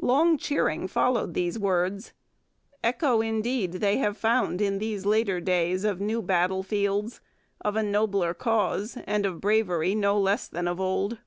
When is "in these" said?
4.62-5.04